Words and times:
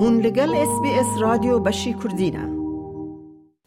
هون 0.00 0.20
لگل 0.20 0.54
اس 0.54 0.80
بی 0.82 0.90
اس 0.90 1.20
رادیو 1.20 1.58
بشی 1.58 1.92
کردینه 1.94 2.58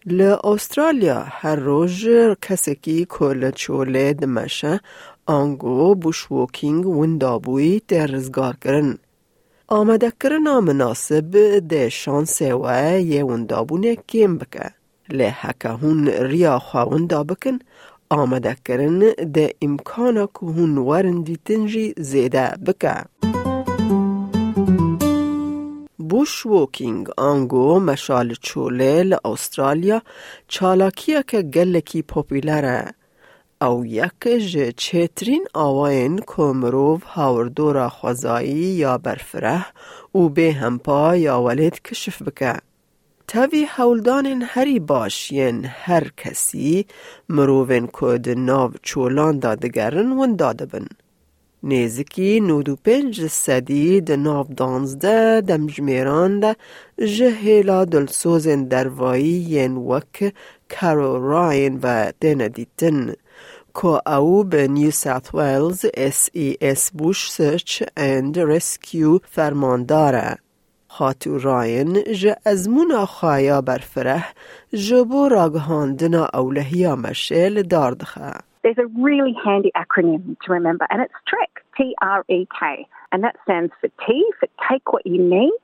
ل 0.05 0.21
استرالیا 0.43 1.23
هر 1.27 1.55
روز 1.55 2.05
کسکی 2.41 3.05
کل 3.09 3.51
چوله 3.51 4.13
دمشه 4.13 4.79
آنگو 5.25 5.95
بوش 5.95 6.31
ووکینگ 6.31 6.87
وندابوی 6.87 7.81
درزگار 7.87 8.55
کرن. 8.63 8.97
آمده 9.67 10.11
کرنا 10.23 10.61
مناسب 10.61 11.59
ده 11.59 11.89
شانس 11.89 12.41
و 12.41 12.99
یه 12.99 13.23
وندابونه 13.23 13.95
کم 13.95 14.37
بکه. 14.37 14.71
لی 15.09 15.25
حکه 15.41 15.69
هون 15.69 16.07
ریا 16.07 16.59
خواوندا 16.59 17.23
بکن 17.23 17.59
آمده 18.09 18.55
کرن 18.65 18.99
ده 19.33 19.53
امکانا 19.61 20.25
که 20.25 20.45
هون 20.45 20.77
ورندی 20.77 21.37
تنجی 21.45 21.93
زیده 21.97 22.53
بکه. 22.65 22.95
بوش 26.11 26.45
ووکینگ 26.45 27.09
آنگو 27.17 27.79
مشال 27.79 28.33
چوله 28.33 29.03
لآسترالیا 29.03 30.01
چالاکیه 30.47 31.23
که 31.27 31.41
گلکی 31.41 32.01
پوپیلره 32.01 32.93
او 33.61 33.85
یک 33.85 34.23
جه 34.51 34.71
چترین 34.71 35.47
آوائن 35.53 36.15
که 36.17 36.41
مروف 36.41 37.03
هاوردو 37.03 37.73
را 37.73 37.89
خوزایی 37.89 38.49
یا 38.83 38.97
برفره 38.97 39.65
او 40.11 40.29
به 40.29 40.53
همپا 40.53 41.15
یا 41.15 41.41
ولید 41.41 41.81
کشف 41.81 42.21
بکه. 42.21 42.53
تاوی 43.27 43.63
حولدان 43.63 44.43
هری 44.47 44.79
باش 44.79 45.31
ین 45.31 45.65
هر 45.65 46.07
کسی 46.17 46.85
مروف 47.29 47.71
کد 47.93 48.29
ناو 48.29 48.71
چولان 48.81 49.39
دادگرن 49.39 50.11
ون 50.11 50.35
دادبن 50.35 50.87
نیزکی 51.63 52.39
نودو 52.39 52.75
پنج 52.75 53.27
سدی 53.27 54.01
ده 54.01 54.15
ناف 54.15 54.47
دانزده 54.57 55.41
دم 55.41 55.67
جمیران 55.67 56.39
ده 56.39 56.55
جهیلا 57.15 57.85
دلسوزن 57.85 58.63
دروائی 58.63 59.45
ین 59.49 59.77
وک 59.77 60.33
کارو 60.69 61.29
راین 61.29 61.79
و 61.83 62.11
دینا 62.19 62.47
دیتن. 62.47 63.13
که 63.75 64.09
او 64.09 64.43
به 64.43 64.67
نیو 64.67 64.91
ساتھ 64.91 65.35
ویلز 65.35 65.85
اس 65.93 66.29
ای 66.33 66.57
اس 66.61 66.91
بوش 66.91 67.31
سرچ 67.31 67.83
اند 67.97 68.39
رسکیو 68.39 69.19
فرمانداره. 69.23 70.37
خاتو 70.87 71.37
راین 71.37 72.03
جه 72.03 72.35
از 72.45 72.69
مون 72.69 72.91
آخایا 72.91 73.61
بر 73.61 73.77
فره 73.77 74.23
جه 74.73 75.03
بو 75.03 75.29
راگهان 75.29 75.95
دنا 75.95 76.27
There's 78.63 78.77
a 78.77 78.85
really 79.07 79.35
handy 79.43 79.71
acronym 79.75 80.23
to 80.43 80.47
remember 80.57 80.85
and 80.91 81.01
it's 81.01 81.19
TREC. 81.29 81.50
T 81.80 81.94
R 82.02 82.24
E 82.28 82.46
K. 82.58 82.86
And 83.12 83.22
that 83.24 83.36
stands 83.44 83.72
for 83.80 83.88
T 84.06 84.24
for 84.38 84.48
take 84.68 84.92
what 84.92 85.06
you 85.06 85.18
need, 85.22 85.62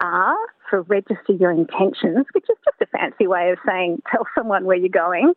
R 0.00 0.36
for 0.68 0.82
register 0.82 1.32
your 1.42 1.50
intentions, 1.50 2.26
which 2.34 2.48
is 2.52 2.58
just 2.64 2.80
a 2.80 2.86
fancy 2.86 3.26
way 3.26 3.50
of 3.52 3.58
saying 3.66 4.02
tell 4.10 4.26
someone 4.36 4.64
where 4.64 4.76
you're 4.76 5.00
going, 5.06 5.32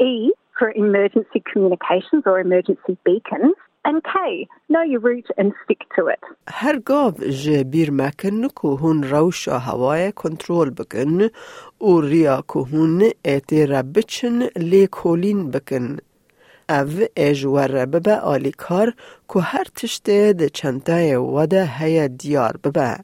E 0.00 0.32
for 0.58 0.72
emergency 0.72 1.42
communications 1.50 2.22
or 2.26 2.40
emergency 2.40 2.94
beacons, 3.04 3.54
and 3.84 4.02
K, 4.04 4.46
know 4.68 4.82
your 4.82 5.00
route 5.00 5.30
and 5.38 5.52
stick 5.64 5.80
to 5.96 6.06
it. 6.06 6.22
هرگاو 6.48 7.10
جه 7.44 7.64
بیر 7.64 7.90
مکن 7.90 8.48
که 8.48 8.68
هون 8.68 9.02
روشا 9.02 9.58
هوای 9.58 10.12
کنترول 10.12 10.70
بکن 10.70 11.28
و 11.80 12.00
ریا 12.00 12.44
که 12.52 12.58
هون 12.58 13.02
ایتی 13.24 13.66
ربچن 13.66 14.42
لی 14.56 14.86
کولین 14.86 15.50
بکن. 15.50 15.96
او 16.69 17.05
اجوار 17.15 17.85
ببه 17.85 18.15
آلی 18.15 18.51
کار 18.51 18.93
که 19.33 19.39
هر 19.39 19.63
تشته 19.63 20.33
ده 20.33 20.49
چنتای 20.49 21.15
وده 21.15 21.65
هیا 21.65 22.07
دیار 22.07 22.57
ببه. 22.63 22.97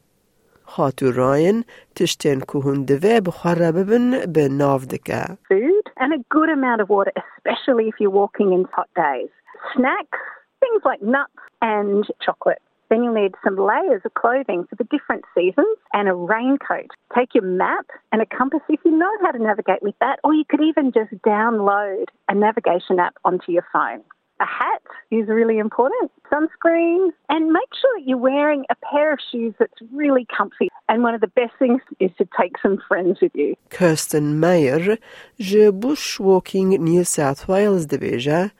خاتو 0.63 1.11
راین 1.11 1.63
تشتین 1.95 2.39
که 2.39 2.57
هون 2.59 2.83
دوه 2.83 3.19
بخوره 3.19 3.71
ببن 3.71 4.25
به 4.33 4.47
ناو 4.47 4.79
دکه. 4.79 5.23
Food 5.51 5.85
and 6.01 6.13
a 6.13 6.21
good 6.35 6.49
amount 6.57 6.81
of 6.81 6.89
water, 6.89 7.13
especially 7.23 7.85
if 7.91 7.95
you're 7.99 8.17
walking 8.23 8.49
in 8.53 8.63
hot 8.75 8.89
days. 8.95 9.31
Snacks, 9.75 10.21
things 10.61 10.81
like 10.89 11.01
nuts 11.15 11.41
and 11.61 12.05
chocolate. 12.25 12.61
Then 12.91 13.03
you'll 13.03 13.13
need 13.13 13.35
some 13.41 13.55
layers 13.55 14.01
of 14.03 14.13
clothing 14.15 14.67
for 14.69 14.75
the 14.75 14.83
different 14.83 15.23
seasons 15.33 15.77
and 15.93 16.09
a 16.09 16.13
raincoat. 16.13 16.91
Take 17.17 17.33
your 17.33 17.45
map 17.45 17.85
and 18.11 18.21
a 18.21 18.25
compass 18.25 18.59
if 18.67 18.81
you 18.83 18.91
know 18.91 19.09
how 19.21 19.31
to 19.31 19.39
navigate 19.39 19.81
with 19.81 19.95
that, 20.01 20.19
or 20.25 20.33
you 20.33 20.43
could 20.43 20.61
even 20.61 20.91
just 20.91 21.13
download 21.25 22.07
a 22.27 22.35
navigation 22.35 22.99
app 22.99 23.15
onto 23.23 23.53
your 23.53 23.65
phone. 23.71 24.03
A 24.41 24.45
hat 24.45 24.81
is 25.09 25.29
really 25.29 25.57
important, 25.57 26.11
sunscreen, 26.29 27.11
and 27.29 27.53
make 27.53 27.69
sure 27.79 27.91
that 27.97 28.03
you're 28.05 28.17
wearing 28.17 28.65
a 28.69 28.75
pair 28.91 29.13
of 29.13 29.19
shoes 29.31 29.53
that's 29.57 29.81
really 29.93 30.27
comfy. 30.35 30.67
And 30.89 31.01
one 31.01 31.13
of 31.13 31.21
the 31.21 31.27
best 31.27 31.53
things 31.59 31.81
is 32.01 32.11
to 32.17 32.27
take 32.37 32.57
some 32.61 32.81
friends 32.89 33.19
with 33.21 33.31
you. 33.35 33.55
Kirsten 33.69 34.39
Mayer, 34.39 34.97
je 35.39 35.71
bushwalking 35.71 36.77
New 36.79 37.05
South 37.05 37.47
Wales 37.47 37.85
division. 37.85 38.51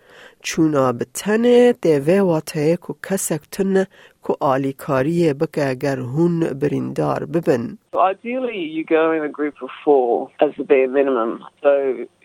چونا 0.43 0.91
به 0.93 1.05
تنه 1.13 1.73
دیوه 1.73 2.19
واته 2.19 2.77
که 2.87 2.93
کسک 3.03 3.41
تنه 3.51 3.87
که 4.27 4.33
آلیکاریه 4.39 5.33
بکه 5.33 5.69
اگر 5.69 5.99
هون 5.99 6.39
بریندار 6.39 7.25
ببن. 7.25 7.77
Ideally, 7.93 8.61
you 8.77 8.83
go 8.83 9.11
in 9.17 9.23
a 9.23 9.33
group 9.39 9.55
of 9.61 9.69
four 9.83 10.29
as 10.45 10.51
the 10.57 10.63
bare 10.63 10.87
minimum. 10.99 11.31
So 11.63 11.71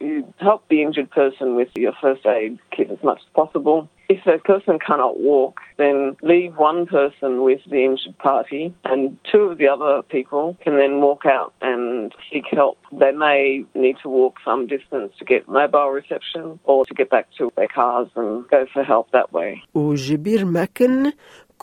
you 0.01 0.25
help 0.49 0.63
the 0.69 0.83
injured 0.83 1.11
person 1.11 1.47
with 1.57 1.71
your 1.85 1.95
first 2.03 2.25
aid 2.27 2.59
kit 2.75 2.91
as 2.91 3.03
much 3.09 3.21
as 3.25 3.31
possible. 3.35 3.79
If 4.16 4.22
that 4.26 4.44
person 4.44 4.76
cannot 4.88 5.16
walk, 5.32 5.56
then 5.78 5.98
leave 6.22 6.52
one 6.58 6.82
person 6.86 7.32
with 7.48 7.62
the 7.74 7.82
injured 7.90 8.18
party, 8.30 8.64
and 8.92 9.02
two 9.32 9.44
of 9.50 9.58
the 9.62 9.70
other 9.76 9.96
people 10.16 10.46
can 10.64 10.74
then 10.82 10.94
walk 11.08 11.24
out 11.38 11.52
and 11.62 12.14
seek 12.30 12.48
help. 12.60 12.78
They 13.04 13.14
may 13.26 13.42
need 13.84 13.98
to 14.04 14.10
walk 14.20 14.36
some 14.48 14.62
distance 14.76 15.12
to 15.20 15.24
get 15.34 15.42
mobile 15.48 15.92
reception 16.00 16.46
or 16.72 16.80
to 16.90 16.94
get 17.00 17.10
back 17.16 17.28
to 17.38 17.44
their 17.58 17.72
cars 17.80 18.10
and 18.20 18.30
go 18.56 18.62
for 18.74 18.84
help 18.84 19.06
that 19.18 19.30
way. 19.38 19.52
و 19.76 19.96
جبیر 19.96 20.46
مکن 20.46 21.12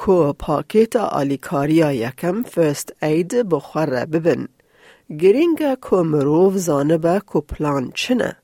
که 0.06 0.34
پاکیت 0.38 0.97
آلیکاریا 0.97 1.93
یکم 1.93 2.43
فرست 2.43 3.04
اید 3.04 3.49
بخوره 3.50 4.06
ببن. 4.06 4.49
گرینگ 5.21 5.59
که 5.59 5.97
مروف 5.97 6.54
زانه 6.56 6.99
به 6.99 7.21
که 7.32 7.41
پلان 7.41 7.91
چنه. 7.94 8.37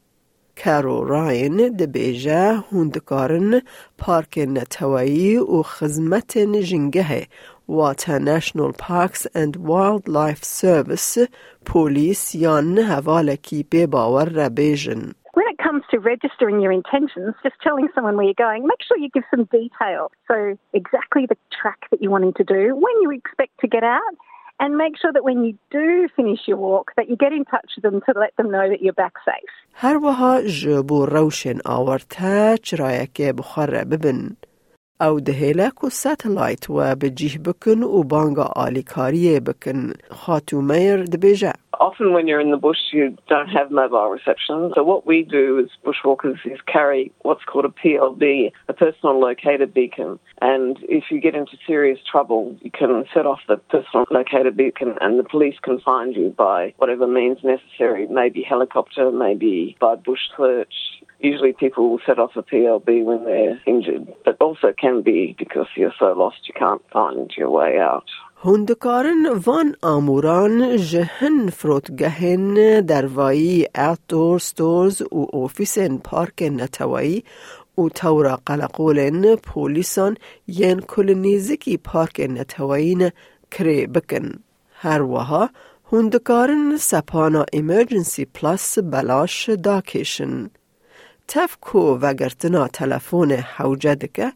کارو 0.65 1.05
راین 1.05 1.77
ده 1.77 1.87
بیجه 1.87 2.55
هندکارن 2.72 3.60
پارک 3.99 4.38
نتوایی 4.38 5.37
و 5.37 5.62
خزمت 5.62 6.38
جنگه 6.38 7.27
واتا 7.69 8.19
ناشنال 8.19 8.72
پارکس 8.78 9.27
اند 9.34 9.56
وایلد 9.56 10.09
لایف 10.09 10.44
سرویس 10.44 11.19
پولیس 11.66 12.34
یا 12.34 12.60
نه 12.60 12.82
حوالکی 12.82 13.66
به 13.71 13.87
باور 13.87 14.28
را 14.28 14.49
بیجن. 14.49 15.12
When 15.37 15.49
it 15.53 15.59
comes 15.66 15.82
to 15.93 15.99
registering 15.99 16.60
your 16.60 16.71
intentions, 16.81 17.34
just 17.43 17.59
telling 17.66 17.88
someone 17.94 18.16
where 18.16 18.28
you're 18.28 18.47
going, 18.49 18.62
make 18.72 18.82
sure 18.87 18.97
you 19.05 19.10
give 19.16 19.27
some 19.34 19.44
detail. 19.60 20.03
So, 20.28 20.37
exactly 20.81 21.27
the 21.32 21.38
track 21.59 21.81
that 21.91 21.99
you're 22.00 22.15
wanting 22.16 22.34
to 22.41 22.44
do, 22.56 22.62
when 22.87 22.97
you 23.03 23.10
expect 23.21 23.55
to 23.62 23.66
get 23.77 23.82
out, 23.82 24.15
and 24.60 24.77
make 24.77 24.94
sure 25.00 25.12
that 25.12 25.25
when 25.25 25.44
you 25.44 25.53
do 25.71 26.09
finish 26.16 26.41
your 26.47 26.56
walk, 26.56 26.93
that 26.97 27.09
you 27.10 27.16
get 27.16 27.32
in 27.32 27.44
touch 27.44 27.71
with 27.77 27.82
them 27.82 28.00
to 28.06 28.19
let 28.19 28.37
them 28.37 28.50
know 28.50 28.69
that 28.69 28.81
you're 28.82 29.00
back 29.05 29.15
safe. 29.25 29.55
هر 29.75 29.97
وها 29.97 30.41
جبو 30.41 31.05
روشن 31.05 31.59
آورتا 31.66 32.56
چرایک 32.56 33.22
بخوره 33.22 33.84
ببن. 33.84 34.37
او 35.00 35.21
دهیلک 35.21 35.84
و 35.84 35.88
ساتلایت 35.88 36.71
و 36.71 36.94
بجیه 36.94 37.38
بکن 37.38 37.82
و 37.82 38.03
بانگا 38.03 38.53
آلیکاریه 38.56 39.41
بکن 39.41 39.93
خاتو 40.10 40.60
میر 40.60 41.03
دبیجه. 41.03 41.53
Often 41.81 42.12
when 42.12 42.28
you're 42.28 42.41
in 42.41 42.53
the 42.53 42.56
bush, 42.56 42.78
you 42.93 43.16
don't 43.28 43.49
have 43.49 43.71
mobile 43.71 44.09
reception. 44.09 44.72
So 44.75 44.82
what 44.84 45.06
we 45.06 45.22
do 45.22 45.59
as 45.59 45.71
bushwalkers 45.84 46.38
is 46.44 46.60
carry 46.66 47.12
what's 47.22 47.44
called 47.44 47.65
a 47.65 47.69
PLB, 47.69 48.53
a 48.69 48.72
personal 48.72 49.19
locator 49.21 49.66
beacon. 49.66 50.19
And 50.41 50.78
if 50.99 51.05
you 51.10 51.21
get 51.21 51.34
into 51.34 51.56
serious 51.66 51.99
trouble, 52.11 52.56
you 52.62 52.70
can 52.70 53.05
set 53.12 53.26
off 53.26 53.41
the 53.49 53.56
personal 53.56 54.06
locator 54.11 54.52
beacon 54.52 54.94
and 55.00 55.19
the 55.19 55.25
police 55.25 55.58
can 55.62 55.81
find 55.81 56.14
you 56.14 56.29
by 56.31 56.75
whatever 56.79 57.06
means 57.06 57.38
necessary. 57.43 58.06
Maybe 58.06 58.43
helicopter, 58.43 59.11
maybe 59.11 59.76
by 59.81 59.96
bush 59.96 60.25
search. 60.37 60.75
Usually 61.31 61.55
people 61.64 61.85
will 61.91 62.05
set 62.08 62.19
off 62.19 62.32
a 62.37 62.43
PLB 62.43 62.88
when 63.08 63.20
they're 63.25 63.58
injured, 63.75 64.06
but 64.26 64.37
also 64.46 64.69
can 64.85 64.96
be 65.02 65.20
because 65.43 65.69
you're 65.76 65.99
so 65.99 66.08
lost 66.23 66.41
you 66.49 66.55
can't 66.64 66.85
find 66.96 67.26
your 67.38 67.50
way 67.50 67.73
out. 67.79 68.08
هندکارن 68.44 69.26
وان 69.46 69.75
آموران 69.82 70.76
جهن 70.76 71.49
فروتگهن 71.49 72.81
دروایی 72.81 73.67
outdoor 73.75 74.38
stores 74.38 75.02
و 75.12 75.26
اوفیسن 75.32 75.99
پارک 75.99 76.43
نتوایی 76.43 77.25
و 77.79 77.88
تورا 77.88 78.38
قلقولن 78.46 79.37
پولیسان 79.37 80.17
ین 80.49 80.81
کل 80.81 81.14
نیزکی 81.14 81.76
پارک 81.76 82.20
نتوایین 82.20 83.11
کری 83.50 83.87
بکن. 83.87 84.31
هر 84.75 85.02
وها 85.02 85.50
هندکارن 85.93 86.76
سپانا 86.76 87.44
ایمرجنسی 87.52 88.25
پلاس 88.25 88.79
بلاش 88.79 89.50
داکیشن. 89.50 90.50
تفکو 91.31 91.98
وگرتنا 92.02 92.68
تلفون 92.68 93.31
حوجه 93.31 93.96
دکه 93.96 94.34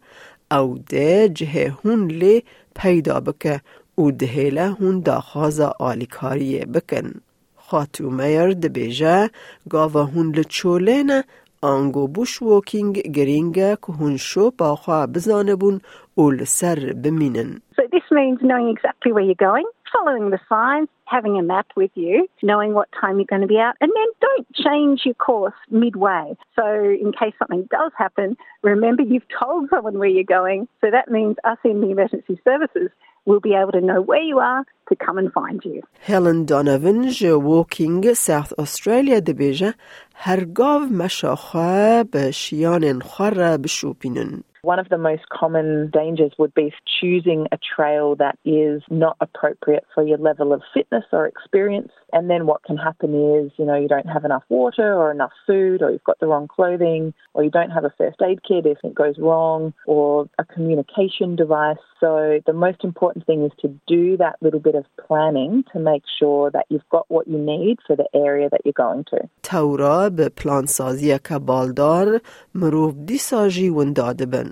او 0.52 0.78
ده 0.90 1.30
جه 1.30 1.70
هون 1.70 2.08
لی 2.08 2.44
پیدا 2.76 3.20
بکه 3.20 3.62
و 3.98 4.12
دهیله 4.12 4.68
هون 4.70 5.00
داخوازا 5.00 5.74
آلیکاریه 5.80 6.66
بکن. 6.66 7.22
خاتو 7.56 8.10
میر 8.10 8.54
دبیجه 8.54 9.30
گاوه 9.70 10.02
هون 10.12 10.36
لچولین 10.36 11.24
آنگو 11.62 12.08
بوش 12.08 12.42
ووکینگ 12.42 13.00
گرینگه 13.00 13.78
که 13.88 13.94
هون 13.94 14.18
شو 14.18 14.52
باخوا 14.58 15.08
بزانه 15.08 15.56
بون 15.56 15.82
و 16.18 16.32
لسر 16.32 16.94
بمینن. 17.04 17.62
So 17.76 17.84
this 17.92 18.08
means 18.12 18.40
knowing 18.42 18.70
exactly 18.76 19.12
where 19.12 19.26
you're 19.30 19.46
going, 19.50 19.68
following 19.93 20.31
the 20.31 20.39
signs, 20.49 20.89
having 21.05 21.39
a 21.39 21.43
map 21.43 21.67
with 21.77 21.91
you, 21.95 22.29
knowing 22.43 22.75
what 22.75 22.89
time 23.01 23.17
you're 23.17 23.33
going 23.35 23.43
to 23.43 23.49
be 23.49 23.59
out, 23.59 23.75
and 23.81 23.91
then 23.95 24.07
don't 24.21 24.47
change 24.55 25.03
your 25.05 25.15
course 25.15 25.55
midway. 25.71 26.37
So 26.57 26.67
in 27.05 27.13
case 27.13 27.35
something 27.39 27.69
does 27.71 27.93
happen, 27.97 28.37
remember 28.63 29.03
you've 29.03 29.29
told 29.43 29.71
someone 29.71 29.99
where 29.99 30.09
you're 30.09 30.25
going. 30.25 30.69
So 30.81 30.91
that 30.91 31.11
means 31.11 31.37
us 31.45 31.59
in 31.65 31.81
the 31.81 31.91
emergency 31.91 32.41
services 32.45 32.91
will 33.29 33.41
be 33.41 33.55
able 33.55 33.73
to 33.73 33.81
know 33.81 34.01
where 34.01 34.23
you 34.23 34.39
are 34.39 34.65
to 34.89 34.95
come 34.97 35.19
and 35.19 35.33
find 35.33 35.65
you. 35.65 35.83
هلن 36.07 36.45
دونوون 36.45 37.09
جه 37.09 37.35
ووکینگ 37.35 38.13
ساوث 38.13 38.53
استرالیا 38.59 39.21
دبیجه 39.21 39.75
هرگاو 40.15 40.81
مشاخه 40.81 42.05
به 42.13 42.31
شیان 42.31 43.01
خور 43.01 43.57
بشوپینن. 43.57 44.43
One 44.64 44.80
of 44.80 44.88
the 44.88 44.98
most 44.98 45.24
common 45.28 45.90
dangers 45.90 46.32
would 46.38 46.54
be 46.54 46.74
choosing 47.02 47.48
a 47.52 47.60
trail 47.76 48.16
that 48.16 48.40
is 48.46 48.82
not 48.90 49.18
appropriate 49.20 49.86
for 49.94 50.08
your 50.08 50.18
level 50.18 50.54
of 50.54 50.62
fitness 50.74 51.04
or 51.12 51.28
experience. 51.28 51.92
And 52.13 52.31
then 52.31 52.47
what 52.47 52.63
can 52.63 52.77
happen 52.77 53.11
is, 53.37 53.53
you 53.59 53.65
know, 53.65 53.77
you 53.77 53.89
don't 53.89 54.09
have 54.09 54.25
enough 54.25 54.45
water 54.49 54.95
or 54.95 55.11
enough 55.11 55.33
food, 55.47 55.83
or 55.83 55.91
you've 55.91 56.05
got 56.05 56.19
the 56.21 56.27
wrong 56.27 56.49
clothing, 56.49 57.15
or 57.35 57.45
you 57.45 57.51
don't 57.51 57.71
have 57.71 57.85
a 57.85 57.93
first 57.99 58.21
aid 58.23 58.41
kit 58.49 58.65
if 58.67 58.79
it 58.83 58.95
goes 58.95 59.17
wrong, 59.19 59.75
or 59.87 60.29
a 60.39 60.45
communication 60.45 61.37
device. 61.37 61.85
So 62.01 62.41
the 62.47 62.53
most 62.53 62.81
important 62.85 63.27
thing 63.27 63.45
is 63.45 63.53
to 63.63 63.69
do 63.87 64.17
that 64.17 64.37
little 64.41 64.61
bit 64.61 64.75
of 64.75 64.85
planning 65.07 65.65
to 65.73 65.79
make 65.79 66.05
sure 66.19 66.51
that 66.51 66.67
you've 66.71 66.89
got 66.91 67.05
what 67.09 67.27
you 67.29 67.39
need 67.39 67.77
for 67.87 67.95
the 67.97 68.09
area 68.15 68.49
that 68.51 68.63
you're 68.65 68.83
going 68.87 69.05
to. 69.13 69.29
تورا 69.43 70.11
به 70.11 70.29
پلان 70.29 70.67
سازی 70.67 71.19
که 71.19 71.39
بالدار 71.39 72.21
مروف 72.55 72.95
دی 72.95 73.19
ساجی 73.19 73.69
ونداده 73.69 74.27
بن. 74.27 74.51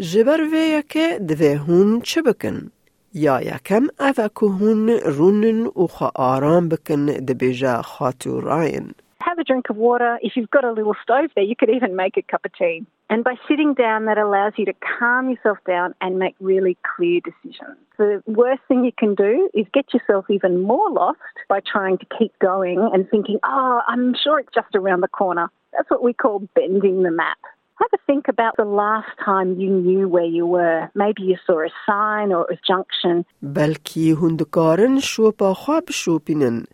جبر 0.00 0.40
ویه 0.52 0.82
که 0.82 1.18
دوه 1.28 1.56
هون 1.56 2.00
چه 2.00 2.22
بکن؟ 2.22 2.70
یا 3.14 3.40
یکم 3.42 3.82
اوه 4.00 4.28
که 4.28 4.46
هون 4.46 4.88
رونن 4.88 5.66
و 5.66 5.86
خوا 5.86 6.10
آرام 6.14 6.68
بکن 6.68 7.06
دبیجه 7.06 7.82
خاتو 7.82 8.40
راین. 8.40 8.94
Have 9.20 9.38
a 9.38 9.44
drink 9.44 9.66
of 9.70 9.76
water. 9.76 10.18
If 10.22 10.32
you've 10.36 10.50
got 10.50 10.64
a 10.64 10.72
little 10.72 10.96
stove 11.02 11.30
there, 11.34 11.44
you 11.44 11.56
could 11.60 11.70
even 11.78 11.96
make 11.96 12.16
a 12.16 12.22
cup 12.22 12.42
of 12.46 12.52
tea. 12.60 12.86
And 13.10 13.24
by 13.24 13.34
sitting 13.48 13.74
down, 13.74 14.04
that 14.04 14.18
allows 14.18 14.52
you 14.56 14.66
to 14.66 14.74
calm 14.98 15.24
yourself 15.30 15.58
down 15.66 15.94
and 16.00 16.18
make 16.18 16.36
really 16.40 16.76
clear 16.94 17.20
decisions. 17.30 17.76
The 17.96 18.22
worst 18.26 18.62
thing 18.68 18.84
you 18.84 18.92
can 19.02 19.14
do 19.14 19.50
is 19.54 19.66
get 19.72 19.86
yourself 19.94 20.24
even 20.36 20.62
more 20.62 20.90
lost 20.90 21.18
by 21.48 21.60
trying 21.60 21.96
to 21.98 22.06
keep 22.18 22.32
going 22.38 22.78
and 22.92 23.08
thinking, 23.10 23.38
oh, 23.44 23.80
I'm 23.86 24.14
sure 24.22 24.38
it's 24.38 24.54
just 24.54 24.74
around 24.74 25.00
the 25.00 25.08
corner. 25.08 25.46
That's 25.72 25.90
what 25.90 26.02
we 26.02 26.12
call 26.12 26.46
bending 26.54 27.02
the 27.02 27.10
map. 27.10 27.38
Have 27.82 27.92
a 27.98 28.02
think 28.08 28.24
about 28.34 28.54
the 28.56 28.70
last 28.82 29.12
time 29.24 29.48
you 29.62 29.70
knew 29.86 30.08
where 30.14 30.30
you 30.38 30.46
were. 30.56 30.80
Maybe 31.02 31.22
you 31.30 31.36
saw 31.46 31.58
a 31.60 31.72
sign 31.86 32.32
or 32.32 32.44
a 32.54 32.56
junction. 32.68 33.24
بلکی 33.42 34.12
هندکارن 34.12 35.00
شوپا 35.00 35.54
خواب 35.54 35.90
شوپینن. 35.90 36.64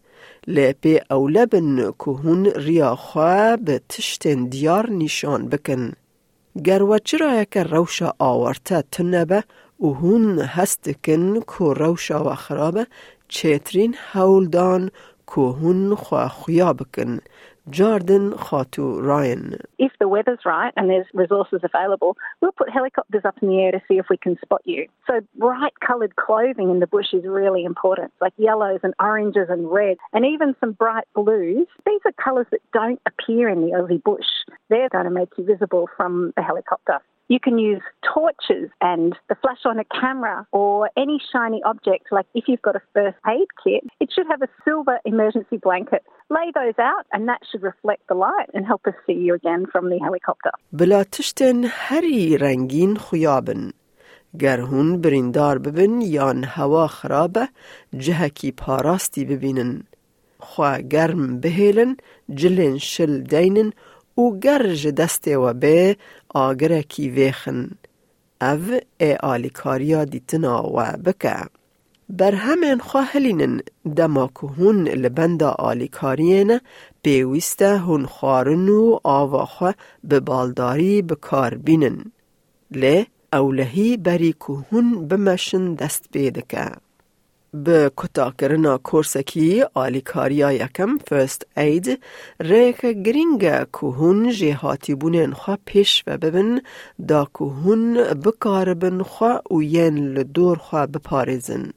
لیپی 0.47 1.01
اوله 1.11 1.47
بن 1.47 1.93
که 1.99 2.11
هون 2.11 2.47
ریا 2.47 2.97
خواه 2.97 3.57
به 3.57 3.81
تشتن 3.89 4.45
دیار 4.45 4.91
نشان 4.91 5.49
بکن. 5.49 5.93
گرو 6.65 6.99
چرا 6.99 7.45
که 7.45 7.63
روشا 7.63 8.13
آورته 8.19 8.83
تنبه 8.93 9.45
و 9.81 9.87
هون 9.87 10.39
هستکن 10.39 11.41
که 11.41 11.65
روشا 11.77 12.25
و 12.25 12.35
خرابه 12.35 12.87
چترین 13.29 13.95
هولدان 14.13 14.91
که 15.27 15.41
هون 15.41 15.95
خواه 15.95 16.29
خویا 16.29 16.73
بکن. 16.73 17.19
Jordan 17.70 18.32
Khatu 18.34 19.02
Ryan. 19.02 19.62
If 19.78 19.92
the 20.00 20.08
weather's 20.08 20.40
right 20.46 20.74
and 20.76 20.90
there's 20.90 21.06
resources 21.14 21.62
available, 21.64 22.18
we'll 22.42 22.52
put 22.52 22.70
helicopters 22.70 23.24
up 23.26 23.36
in 23.42 23.50
the 23.50 23.60
air 23.60 23.72
to 23.72 23.82
see 23.88 23.98
if 23.98 24.08
we 24.10 24.18
can 24.18 24.38
spot 24.42 24.62
you. 24.66 24.88
So 25.08 25.22
bright 25.38 25.74
coloured 25.86 26.16
clothing 26.16 26.70
in 26.70 26.80
the 26.80 26.88
bush 26.88 27.14
is 27.14 27.24
really 27.26 27.64
important, 27.64 28.12
like 28.22 28.34
yellows 28.38 28.80
and 28.84 28.94
oranges 29.00 29.48
and 29.50 29.72
reds, 29.72 30.00
and 30.14 30.26
even 30.26 30.56
some 30.60 30.74
bright 30.74 31.06
blues. 31.14 31.68
These 31.86 32.02
are 32.06 32.12
colours 32.24 32.48
that 32.52 32.62
don't 32.74 33.02
appear 33.06 33.50
in 33.50 33.62
the 33.62 33.72
Aussie 33.72 34.02
bush. 34.02 34.26
They're 34.71 34.89
going 34.89 35.05
to 35.05 35.11
make 35.11 35.31
you 35.39 35.45
visible 35.45 35.89
from 35.97 36.33
the 36.37 36.43
helicopter. 36.43 36.99
You 37.29 37.41
can 37.41 37.59
use 37.59 37.81
torches 38.13 38.69
and 38.83 39.17
the 39.31 39.37
flash 39.43 39.63
on 39.65 39.79
a 39.79 39.85
camera 40.01 40.47
or 40.53 40.91
any 41.05 41.19
shiny 41.33 41.63
object. 41.65 42.05
Like 42.13 42.27
if 42.35 42.45
you've 42.49 42.61
got 42.61 42.77
a 42.77 42.83
first 42.93 43.17
aid 43.27 43.49
kit, 43.63 43.83
it 44.03 44.11
should 44.15 44.27
have 44.33 44.43
a 44.43 44.51
silver 44.65 44.99
emergency 45.07 45.57
blanket. 45.57 46.03
Lay 46.29 46.49
those 46.55 46.79
out, 46.79 47.07
and 47.13 47.27
that 47.29 47.41
should 47.51 47.63
reflect 47.63 48.03
the 48.09 48.15
light 48.15 48.51
and 48.53 48.67
help 48.67 48.83
us 48.87 48.95
see 49.07 49.15
you 49.27 49.35
again 49.35 49.65
from 49.73 49.89
the 49.89 49.99
helicopter. 50.07 50.53
بلا 50.73 51.05
تشتن 51.05 51.65
هری 51.65 52.39
رنگین 52.39 52.97
خویابن. 52.97 53.73
گر 54.41 54.61
هون 54.61 55.01
بریندار 55.01 55.59
ببن 55.59 56.01
یان 56.01 56.45
هوا 56.45 56.87
خرابه 56.87 57.49
جهکی 57.97 58.53
پاراستی 58.53 59.25
ببینن. 59.25 59.83
خواه 60.41 60.83
گرم 60.83 61.41
بهیلن 61.41 61.97
جلن 62.35 62.79
شل 62.79 63.23
دینن 63.23 63.73
و 64.20 64.40
گرج 64.40 64.88
دست 64.88 65.28
و 65.28 65.54
به 65.54 65.98
آگره 66.30 66.84
کی 66.84 67.10
ویخن. 67.10 67.70
او 68.42 68.80
ای 68.98 69.16
آلیکاریا 69.16 70.06
دیتنا 70.06 70.64
و 70.64 70.98
بکه. 71.06 71.36
بر 72.10 72.36
همین 72.36 72.80
خواهلینن 72.80 73.62
دما 73.96 74.28
که 74.28 74.48
هون 74.48 74.88
لبندا 74.88 75.50
آلیکارین 75.50 76.60
پیوسته 77.04 77.78
هون 77.78 78.06
خارن 78.06 78.70
و 78.70 79.00
آواخوا 79.04 79.74
به 80.04 80.20
بالداری 80.20 81.02
بکار 81.02 81.56
بینن. 81.56 82.12
لی 82.72 83.08
اولهی 83.34 83.98
بری 83.98 84.34
که 84.34 84.54
هون 84.72 85.08
بمشن 85.08 85.74
دست 85.74 86.06
بیدکه. 86.12 86.72
به 87.54 87.92
کتاکرنا 87.98 88.78
کورسکی 88.78 89.64
آلیکاریا 89.74 90.52
یکم 90.52 90.98
فرست 90.98 91.48
اید 91.58 92.00
ریک 92.40 92.82
گرینگ 92.82 93.40
که 93.42 93.86
هون 93.98 94.32
جهاتی 94.32 94.96
بونین 94.96 95.34
خواه 95.34 95.58
پیش 95.66 96.04
و 96.08 96.18
ببن 96.18 96.62
دا 97.08 97.26
که 97.26 97.46
هون 97.46 97.94
بکاربن 98.04 99.02
خواه 99.04 99.42
و 99.52 99.62
ین 99.62 99.98
لدور 99.98 100.58
خواه 100.58 100.86
بپارزن. 100.86 101.72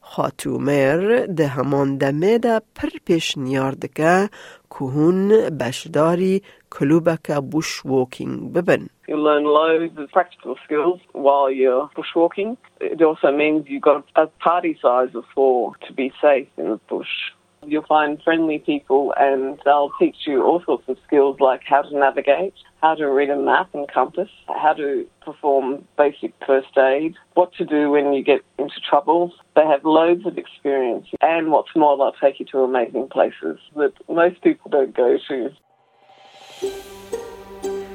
خاتو 0.00 0.58
میر 0.58 1.26
ده 1.26 1.46
همان 1.46 1.96
دمه 1.96 2.38
ده 2.38 2.60
پر 2.74 2.88
پیش 3.04 3.38
نیاردکه 3.38 4.30
که 4.70 4.84
هون 4.84 5.28
بشداری 5.48 6.42
کلوبک 6.70 7.30
بوش 7.50 7.86
ووکینگ 7.86 8.52
ببن. 8.52 8.86
You'll 9.06 9.22
learn 9.22 9.44
loads 9.44 9.96
of 9.98 10.10
practical 10.10 10.56
skills 10.64 11.00
while 11.12 11.50
you're 11.50 11.88
bushwalking. 11.96 12.56
It 12.80 13.00
also 13.02 13.30
means 13.30 13.66
you've 13.68 13.82
got 13.82 14.04
a 14.16 14.26
party 14.26 14.76
size 14.82 15.14
of 15.14 15.24
four 15.34 15.74
to 15.86 15.92
be 15.92 16.12
safe 16.20 16.48
in 16.56 16.70
the 16.70 16.80
bush. 16.88 17.30
You'll 17.64 17.86
find 17.86 18.20
friendly 18.22 18.58
people 18.58 19.14
and 19.16 19.58
they'll 19.64 19.90
teach 19.98 20.16
you 20.26 20.42
all 20.44 20.62
sorts 20.64 20.88
of 20.88 20.98
skills 21.06 21.40
like 21.40 21.62
how 21.64 21.82
to 21.82 21.98
navigate, 21.98 22.54
how 22.80 22.94
to 22.94 23.06
read 23.08 23.30
a 23.30 23.36
map 23.36 23.70
and 23.74 23.88
compass, 23.88 24.28
how 24.48 24.72
to 24.74 25.06
perform 25.24 25.84
basic 25.96 26.32
first 26.46 26.76
aid, 26.76 27.14
what 27.34 27.52
to 27.54 27.64
do 27.64 27.90
when 27.90 28.12
you 28.12 28.22
get 28.22 28.42
into 28.58 28.80
trouble. 28.88 29.32
They 29.54 29.66
have 29.66 29.84
loads 29.84 30.26
of 30.26 30.38
experience 30.38 31.06
and 31.20 31.50
what's 31.50 31.74
more, 31.74 31.96
they'll 31.96 32.12
take 32.20 32.38
you 32.40 32.46
to 32.46 32.58
amazing 32.60 33.08
places 33.08 33.58
that 33.76 33.92
most 34.08 34.42
people 34.42 34.70
don't 34.70 34.94
go 34.94 35.18
to. 35.28 36.95